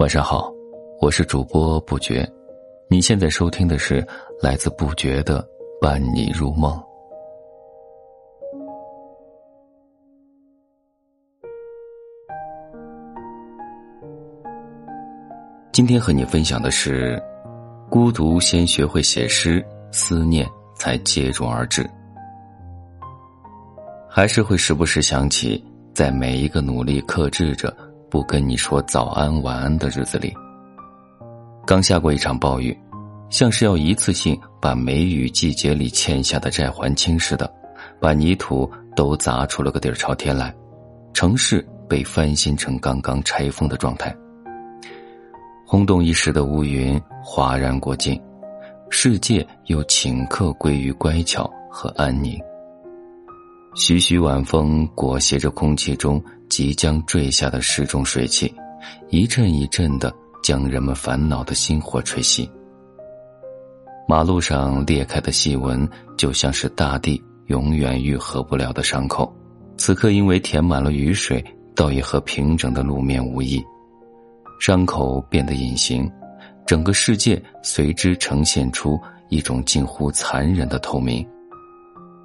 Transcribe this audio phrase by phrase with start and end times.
[0.00, 0.50] 晚上好，
[0.98, 2.26] 我是主播不觉。
[2.88, 4.02] 你现在收听的是
[4.40, 5.46] 来自不觉的
[5.78, 6.82] 伴你入梦。
[15.70, 17.22] 今天和你分享的是：
[17.90, 19.62] 孤独先学会写诗，
[19.92, 21.86] 思念才接踵而至。
[24.08, 25.62] 还是会时不时想起，
[25.92, 27.76] 在每一个努力克制着。
[28.10, 30.34] 不跟你说早安晚安的日子里，
[31.64, 32.76] 刚下过一场暴雨，
[33.30, 37.48] 像是要一次性把梅雨季节里欠下的债还清似的，
[38.00, 40.52] 把泥土都砸出了个底儿朝天来，
[41.14, 44.12] 城市被翻新成刚刚拆封的状态。
[45.64, 48.20] 轰动一时的乌云哗然过境，
[48.88, 52.36] 世界又顷刻归于乖巧和安宁。
[53.76, 56.20] 徐徐晚风裹挟着空气中。
[56.50, 58.52] 即将坠下的失重水汽，
[59.08, 60.12] 一阵一阵的
[60.42, 62.46] 将人们烦恼的心火吹熄。
[64.08, 69.32] 马路上裂开的细纹，就像是大地永远愈合不了的伤口，
[69.76, 71.42] 此刻因为填满了雨水，
[71.76, 73.62] 倒也和平整的路面无异。
[74.58, 76.10] 伤口变得隐形，
[76.66, 81.24] 整个世界随之呈现出一种近乎残忍的透明。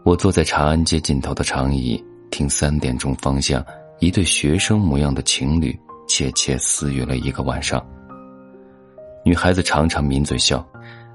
[0.03, 3.63] 我坐在长安街尽头的长椅，听三点钟方向。
[3.99, 7.85] 一对学生模样的情侣窃窃私语了一个晚上。
[9.23, 10.65] 女孩子常常抿嘴笑，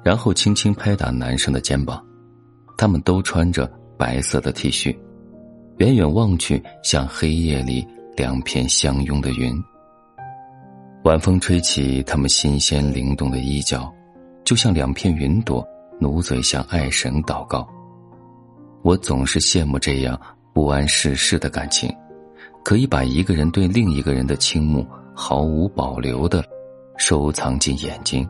[0.03, 2.05] 然后轻轻拍打男生的肩膀。
[2.77, 4.97] 他们都穿着白色的 T 恤，
[5.77, 9.63] 远远望去像黑夜里两片相拥的云。
[11.05, 13.93] 晚风吹起他们新鲜灵动的衣角，
[14.45, 15.67] 就像两片云朵，
[16.01, 17.69] 努嘴向爱神祷告。
[18.83, 20.19] 我总是羡慕这样
[20.55, 21.95] 不谙世事的感情。
[22.65, 26.45] 可以把一个人对另一个人的倾慕毫无保留的
[26.97, 28.29] 收藏进眼睛，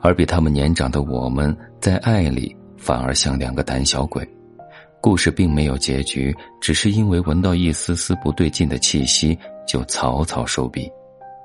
[0.00, 4.26] 而比他们年长的我们，在爱里反而像两个胆小鬼。
[5.02, 10.90] 故事并没有结局，只是因为闻到一丝丝不对劲的气息，就草草收笔，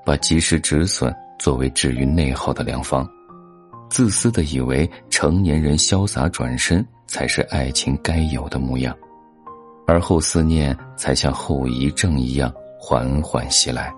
[0.06, 3.08] 把及时止损作为治愈内耗的良方。
[3.90, 8.94] 自私的以为成年人潇洒转身才是爱情该有的模样。
[9.88, 13.94] 而后思念才像后遗症一样缓缓袭来，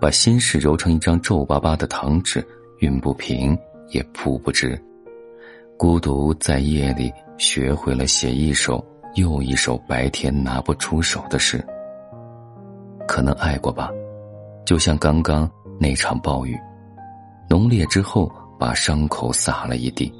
[0.00, 2.44] 把心事揉成一张皱巴巴的糖纸，
[2.80, 3.56] 熨不平
[3.90, 4.80] 也铺不直。
[5.76, 11.64] 孤独在夜里学会了写一首又一首白天拿不出手的诗。
[13.08, 13.90] 可能爱过吧，
[14.66, 16.58] 就像刚刚那场暴雨，
[17.48, 20.12] 浓烈之后把伤口撒了一地，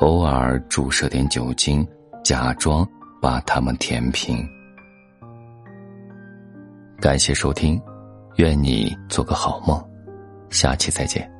[0.00, 1.86] 偶尔注射点酒精，
[2.22, 2.88] 假装。
[3.20, 4.48] 把它们填平。
[7.00, 7.80] 感谢收听，
[8.36, 9.82] 愿你做个好梦，
[10.50, 11.37] 下期再见。